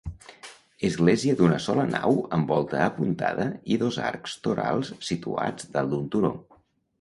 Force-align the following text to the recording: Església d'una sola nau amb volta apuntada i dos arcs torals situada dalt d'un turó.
Església 0.87 1.35
d'una 1.41 1.59
sola 1.65 1.83
nau 1.89 2.17
amb 2.37 2.53
volta 2.53 2.79
apuntada 2.85 3.45
i 3.75 3.77
dos 3.83 4.01
arcs 4.07 4.35
torals 4.49 4.91
situada 5.11 5.71
dalt 5.77 5.95
d'un 5.95 6.11
turó. 6.17 6.35